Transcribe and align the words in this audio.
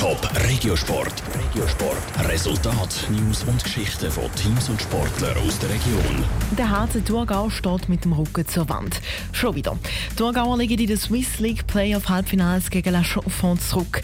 Top 0.00 0.30
Regiosport. 0.48 1.12
Regiosport. 1.34 2.26
Resultat, 2.26 3.06
News 3.10 3.44
und 3.44 3.62
Geschichten 3.62 4.10
von 4.10 4.34
Teams 4.34 4.70
und 4.70 4.80
Sportlern 4.80 5.36
aus 5.46 5.58
der 5.58 5.68
Region. 5.68 6.24
Der 6.56 6.70
HC 6.70 7.02
Thurgau 7.02 7.50
steht 7.50 7.86
mit 7.90 8.06
dem 8.06 8.14
Rücken 8.14 8.48
zur 8.48 8.66
Wand. 8.70 8.98
Schon 9.32 9.56
wieder. 9.56 9.76
Die 10.12 10.16
Thurgauer 10.16 10.56
liegen 10.56 10.78
in 10.78 10.86
der 10.86 10.96
Swiss 10.96 11.38
League 11.38 11.66
Playoff 11.66 12.08
Halbfinals 12.08 12.70
gegen 12.70 12.94
La 12.94 13.02
Chaux-de-Fonds 13.02 13.68
zurück. 13.68 14.00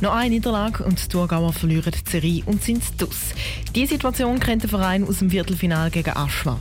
Noch 0.00 0.14
eine 0.14 0.30
Niederlage 0.30 0.84
und 0.84 1.02
die 1.02 1.08
Thurgauer 1.08 1.52
verlieren 1.52 1.92
die 1.92 2.08
Serie 2.08 2.44
und 2.46 2.62
sind 2.62 2.84
dus. 2.98 3.34
Diese 3.74 3.94
Situation 3.94 4.38
kennt 4.38 4.62
der 4.62 4.70
Verein 4.70 5.04
aus 5.04 5.18
dem 5.18 5.30
Viertelfinal 5.30 5.90
gegen 5.90 6.16
Aschwa. 6.16 6.60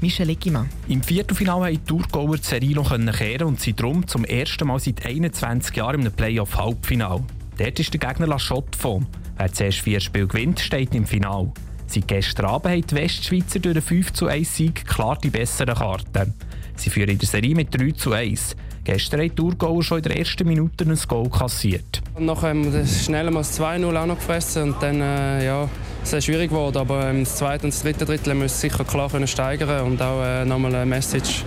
Michel 0.00 0.30
Eckimann. 0.30 0.68
Im 0.86 1.02
Viertelfinale 1.02 1.66
haben 1.66 1.72
die 1.72 1.84
Thurgauer 1.88 2.36
die 2.36 2.46
Serie 2.46 2.76
noch 2.76 2.96
kehren 3.16 3.48
und 3.48 3.60
sind 3.60 3.80
darum 3.80 4.06
zum 4.06 4.24
ersten 4.24 4.68
Mal 4.68 4.78
seit 4.78 5.04
21 5.04 5.74
Jahren 5.74 6.06
im 6.06 6.12
Playoff-Halbfinale. 6.12 7.24
Dort 7.58 7.80
ist 7.80 7.92
der 7.92 7.98
Gegner 7.98 8.28
La 8.28 8.38
Chaux-de-Fonds. 8.38 9.08
Wer 9.36 9.52
zuerst 9.52 9.80
vier 9.80 9.98
Spiele 9.98 10.28
gewinnt, 10.28 10.60
steht 10.60 10.94
im 10.94 11.04
Finale. 11.04 11.50
Seit 11.88 12.06
gestern 12.06 12.46
Abend 12.46 12.72
haben 12.72 12.86
die 12.86 12.94
Westschweizer 12.94 13.58
durch 13.58 13.74
einen 13.74 13.82
5 13.82 14.12
zu 14.12 14.28
1 14.28 14.56
Sieg 14.56 14.86
klar 14.86 15.18
die 15.20 15.30
besseren 15.30 15.74
Karten. 15.74 16.34
Sie 16.76 16.88
führen 16.88 17.08
in 17.08 17.18
der 17.18 17.26
Serie 17.26 17.56
mit 17.56 17.76
3 17.76 17.90
zu 17.92 18.12
1. 18.12 18.54
Gestern 18.84 19.20
haben 19.20 19.30
die 19.30 19.34
Thurgauer 19.34 19.82
schon 19.82 19.98
in 19.98 20.04
der 20.04 20.18
ersten 20.18 20.46
Minute 20.46 20.84
ein 20.84 20.96
Goal 21.08 21.28
kassiert. 21.28 22.00
Und 22.14 22.26
nachher 22.26 22.50
haben 22.50 22.72
wir 22.72 22.86
schnell 22.86 23.28
mal 23.32 23.40
das 23.40 23.60
2-0 23.60 24.02
auch 24.02 24.06
noch 24.06 24.18
gefressen 24.18 24.62
und 24.62 24.80
dann 24.80 25.00
äh, 25.00 25.44
ja, 25.44 25.68
sehr 26.04 26.20
schwierig 26.20 26.50
geworden. 26.50 26.78
Aber 26.78 27.10
ähm, 27.10 27.24
das 27.24 27.36
zweite 27.36 27.64
und 27.64 27.74
das 27.74 27.82
dritte 27.82 28.04
Drittel 28.04 28.34
müssen 28.34 28.62
wir 28.62 28.70
sicher 28.70 28.84
klar 28.84 29.10
steigern 29.26 29.84
und 29.84 30.00
auch 30.00 30.22
äh, 30.22 30.44
nochmal 30.44 30.72
eine 30.76 30.86
Message 30.86 31.44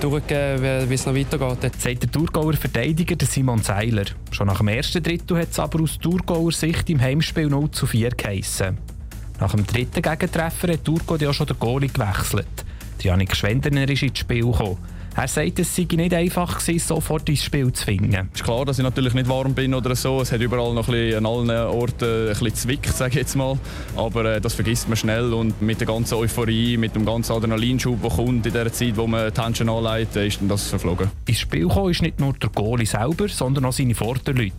durchgegeben, 0.00 0.88
wie 0.88 0.94
es 0.94 1.06
noch 1.06 1.14
weitergeht. 1.14 1.72
Sagt 1.78 2.02
der 2.02 2.10
Thurgauer 2.10 2.54
Verteidiger 2.54 3.16
Simon 3.26 3.62
Seiler. 3.62 4.04
Schon 4.30 4.46
nach 4.46 4.58
dem 4.58 4.68
ersten 4.68 5.02
Drittel 5.02 5.38
hat 5.38 5.50
es 5.50 5.58
aber 5.58 5.82
aus 5.82 5.98
Thurgauer 5.98 6.52
Sicht 6.52 6.88
im 6.90 7.00
Heimspiel 7.00 7.48
0 7.48 7.70
zu 7.70 7.86
4 7.86 8.10
geheissen. 8.10 8.78
Nach 9.38 9.52
dem 9.52 9.66
dritten 9.66 10.02
Gegentreffer 10.02 10.72
hat 10.72 10.84
Thurgau 10.84 11.16
ja 11.16 11.32
schon 11.32 11.46
der 11.46 11.56
Goalie 11.56 11.88
gewechselt. 11.88 12.64
Janik 13.00 13.34
Schwendener 13.34 13.88
ist 13.88 14.02
ins 14.02 14.18
Spiel 14.18 14.44
gekommen. 14.44 14.78
Er 15.16 15.28
sagt, 15.28 15.58
es 15.58 15.74
sei 15.74 15.86
nicht 15.90 16.14
einfach 16.14 16.58
gewesen, 16.58 16.78
sofort 16.78 17.28
ins 17.28 17.42
Spiel 17.42 17.72
zu 17.72 17.84
finden. 17.84 18.28
Es 18.32 18.40
ist 18.40 18.44
klar, 18.44 18.64
dass 18.64 18.78
ich 18.78 18.84
natürlich 18.84 19.12
nicht 19.12 19.28
warm 19.28 19.54
bin 19.54 19.74
oder 19.74 19.94
so. 19.96 20.20
Es 20.20 20.30
hat 20.32 20.40
überall 20.40 20.72
noch 20.72 20.88
ein 20.88 20.94
bisschen, 20.94 21.18
an 21.18 21.26
allen 21.26 21.50
Orten 21.50 22.04
ein 22.04 22.28
bisschen 22.28 22.54
zwickt, 22.54 22.96
sage 22.96 23.10
ich 23.10 23.16
jetzt 23.16 23.34
mal. 23.34 23.58
Aber 23.96 24.24
äh, 24.24 24.40
das 24.40 24.54
vergisst 24.54 24.88
man 24.88 24.96
schnell 24.96 25.32
und 25.32 25.60
mit 25.60 25.80
der 25.80 25.88
ganzen 25.88 26.14
Euphorie, 26.14 26.76
mit 26.76 26.94
dem 26.94 27.04
ganzen 27.04 27.32
Adrenalinschub, 27.32 28.00
der 28.00 28.10
kommt 28.10 28.46
in 28.46 28.52
der 28.52 28.72
Zeit, 28.72 28.96
wo 28.96 29.06
man 29.06 29.26
die 29.26 29.32
Tension 29.32 29.68
anlegt, 29.68 30.14
ist 30.16 30.40
dann 30.40 30.48
das 30.48 30.68
verflogen. 30.68 31.10
Ins 31.26 31.40
Spiel 31.40 31.66
gekommen 31.66 31.90
ist 31.90 32.02
nicht 32.02 32.20
nur 32.20 32.32
der 32.34 32.50
Goalie 32.50 32.86
selber, 32.86 33.28
sondern 33.28 33.64
auch 33.64 33.72
seine 33.72 33.94
Vorderleute. 33.94 34.54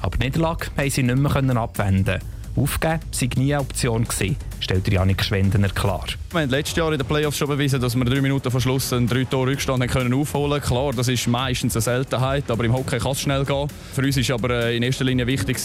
Aber 0.00 0.18
die 0.18 0.26
Niederlage 0.26 0.66
haben 0.76 0.90
sie 0.90 1.02
nicht 1.02 1.16
mehr 1.16 1.56
abwenden 1.56 2.20
Aufgeben 2.56 3.00
sei 3.10 3.28
nie 3.36 3.52
eine 3.52 3.62
Option 3.62 4.04
gewesen, 4.04 4.36
stellt 4.60 4.86
Janik 4.86 5.24
Schwendener 5.24 5.68
klar. 5.68 6.04
Wir 6.30 6.42
haben 6.42 6.50
letztes 6.50 6.76
Jahr 6.76 6.92
in 6.92 6.98
den 6.98 7.06
Playoffs 7.06 7.36
schon 7.36 7.48
bewiesen, 7.48 7.80
dass 7.80 7.96
wir 7.96 8.04
drei 8.04 8.20
Minuten 8.20 8.50
vor 8.50 8.60
Schluss 8.60 8.92
einen 8.92 9.08
drei 9.08 9.24
Tor 9.24 9.46
Rückstand 9.46 9.86
können 9.88 10.14
aufholen 10.14 10.62
Klar, 10.62 10.92
das 10.92 11.08
ist 11.08 11.26
meistens 11.26 11.74
eine 11.74 11.82
Seltenheit, 11.82 12.50
aber 12.50 12.64
im 12.64 12.72
Hockey 12.72 12.98
kann 12.98 13.12
es 13.12 13.20
schnell 13.20 13.44
gehen. 13.44 13.68
Für 13.92 14.02
uns 14.02 14.16
ist 14.16 14.30
aber 14.30 14.50
äh, 14.50 14.76
in 14.76 14.84
erster 14.84 15.04
Linie 15.04 15.26
wichtig, 15.26 15.58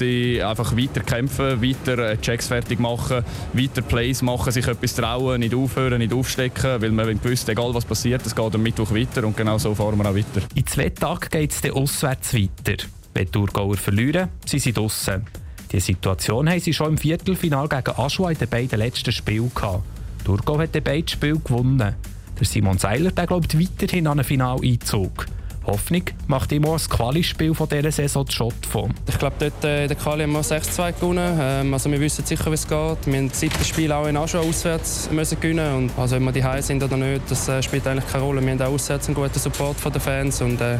einfach 0.43 0.75
weiter 0.75 1.01
kämpfen, 1.01 1.61
weiter 1.61 1.97
äh, 1.99 2.17
Checks 2.17 2.47
fertig 2.47 2.79
machen, 2.79 3.23
weiter 3.53 3.81
Plays 3.83 4.21
machen, 4.23 4.51
sich 4.51 4.67
etwas 4.67 4.95
trauen, 4.95 5.41
nicht 5.41 5.53
aufhören, 5.53 5.99
nicht 5.99 6.13
aufstecken, 6.13 6.81
weil 6.81 6.91
man 6.91 7.21
gewusst, 7.21 7.47
egal 7.49 7.73
was 7.73 7.85
passiert, 7.85 8.25
es 8.25 8.35
geht 8.35 8.55
am 8.55 8.63
Mittwoch 8.63 8.93
weiter 8.93 9.25
und 9.25 9.37
genau 9.37 9.57
so 9.59 9.75
fahren 9.75 9.97
wir 9.97 10.09
auch 10.09 10.15
weiter. 10.15 10.41
In 10.55 10.65
zwei 10.65 10.89
Tagen 10.89 11.29
geht 11.29 11.51
es 11.51 11.71
auswärts 11.71 12.33
weiter. 12.33 12.83
Wenn 13.13 13.25
die 13.25 13.31
Thurgauer 13.31 13.77
verlieren, 13.77 14.29
sie 14.45 14.59
sind 14.59 14.77
draussen. 14.77 15.25
Die 15.71 15.79
Situation 15.79 16.49
haben 16.49 16.59
sie 16.59 16.73
schon 16.73 16.89
im 16.89 16.97
Viertelfinal 16.97 17.67
gegen 17.67 17.97
Aschua 17.97 18.31
in 18.31 18.37
den 18.37 18.49
beiden 18.49 18.79
letzten 18.79 19.11
Spielen 19.11 19.51
gehabt. 19.53 19.83
Thurgau 20.25 20.59
hat 20.59 20.73
die 20.73 20.81
beiden 20.81 21.07
Spiele 21.07 21.37
gewonnen. 21.39 21.95
Der 22.39 22.45
Simon 22.45 22.77
Seiler 22.77 23.11
der 23.11 23.27
glaubt 23.27 23.59
weiterhin 23.59 24.07
an 24.07 24.19
einen 24.19 24.23
Finaleinzug. 24.23 25.27
Hoffnung 25.65 26.03
macht 26.27 26.51
immer 26.51 26.73
das 26.73 26.89
Quali-Spiel 26.89 27.53
dieser 27.53 27.91
Saison 27.91 28.25
die 28.25 28.31
Schott 28.31 28.65
von. 28.67 28.93
Ich 29.07 29.19
glaube, 29.19 29.35
dort 29.37 29.63
äh, 29.63 29.83
in 29.83 29.87
der 29.89 29.97
Quali 29.97 30.23
haben 30.23 30.31
wir 30.31 30.41
6-2 30.41 30.93
gewonnen. 30.93 31.37
Ähm, 31.39 31.73
also 31.73 31.91
wir 31.91 31.99
wissen 31.99 32.25
sicher, 32.25 32.49
wie 32.49 32.55
es 32.55 32.67
geht. 32.67 33.05
Wir 33.05 33.17
haben 33.17 33.29
das 33.29 33.39
siebte 33.39 33.63
Spiel 33.63 33.91
auch 33.91 34.07
in 34.07 34.17
Aschua 34.17 34.39
auswärts 34.39 35.09
müssen 35.11 35.39
gewinnen 35.39 35.75
und 35.75 35.91
also 35.97 36.15
ob 36.15 36.23
wir 36.23 36.31
die 36.31 36.61
sind 36.63 36.81
oder 36.81 36.97
nicht, 36.97 37.21
das 37.29 37.47
äh, 37.47 37.61
spielt 37.61 37.85
eigentlich 37.85 38.09
keine 38.11 38.23
Rolle. 38.23 38.41
Wir 38.41 38.51
haben 38.51 38.61
auch 38.61 38.73
auswärts 38.73 39.07
einen 39.07 39.15
guten 39.15 39.37
Support 39.37 39.79
von 39.79 39.91
den 39.91 40.01
Fans 40.01 40.41
und 40.41 40.59
äh, 40.59 40.77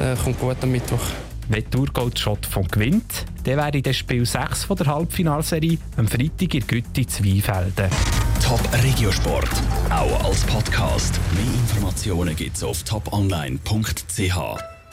der 0.00 0.16
kommt 0.16 0.40
gut 0.40 0.56
am 0.62 0.72
Mittwoch. 0.72 1.06
Wenn 1.52 1.70
Thurgau 1.70 2.08
die 2.08 2.18
Schott 2.18 2.46
von 2.46 2.66
gewinnt, 2.66 3.26
dann 3.44 3.58
wäre 3.58 3.82
das 3.82 3.98
Spiel 3.98 4.24
6 4.24 4.64
von 4.64 4.74
der 4.74 4.86
Halbfinalserie 4.86 5.76
am 5.98 6.08
Freitag 6.08 6.54
in 6.54 6.66
Gütti 6.66 7.06
Zweifelden. 7.06 7.90
Top 8.42 8.60
Regiosport, 8.82 9.50
auch 9.90 10.24
als 10.24 10.44
Podcast. 10.44 11.20
Mehr 11.34 11.52
Informationen 11.52 12.34
gibt's 12.34 12.62
auf 12.62 12.82
toponline.ch. 12.84 14.71